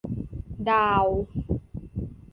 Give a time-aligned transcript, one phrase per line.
[0.69, 1.19] ดาวน์